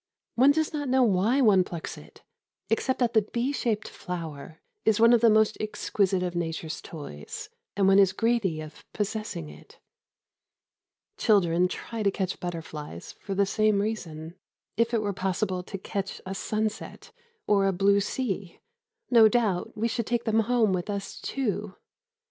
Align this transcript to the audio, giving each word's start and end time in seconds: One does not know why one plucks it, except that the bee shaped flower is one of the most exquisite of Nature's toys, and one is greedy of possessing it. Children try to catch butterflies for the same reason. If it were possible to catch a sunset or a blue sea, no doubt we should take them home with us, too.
One 0.33 0.49
does 0.49 0.73
not 0.73 0.89
know 0.89 1.03
why 1.03 1.41
one 1.41 1.63
plucks 1.63 1.95
it, 1.95 2.23
except 2.71 2.97
that 2.97 3.13
the 3.13 3.21
bee 3.21 3.51
shaped 3.53 3.87
flower 3.87 4.59
is 4.83 4.99
one 4.99 5.13
of 5.13 5.21
the 5.21 5.29
most 5.29 5.57
exquisite 5.59 6.23
of 6.23 6.35
Nature's 6.35 6.81
toys, 6.81 7.49
and 7.77 7.87
one 7.87 7.99
is 7.99 8.11
greedy 8.11 8.61
of 8.61 8.83
possessing 8.93 9.47
it. 9.47 9.77
Children 11.17 11.67
try 11.67 12.01
to 12.01 12.09
catch 12.09 12.39
butterflies 12.39 13.11
for 13.19 13.35
the 13.35 13.45
same 13.45 13.79
reason. 13.79 14.33
If 14.75 14.91
it 14.91 15.03
were 15.03 15.13
possible 15.13 15.61
to 15.61 15.77
catch 15.77 16.19
a 16.25 16.33
sunset 16.33 17.11
or 17.45 17.67
a 17.67 17.71
blue 17.71 17.99
sea, 17.99 18.59
no 19.11 19.27
doubt 19.27 19.77
we 19.77 19.87
should 19.87 20.07
take 20.07 20.23
them 20.23 20.39
home 20.39 20.73
with 20.73 20.89
us, 20.89 21.19
too. 21.21 21.75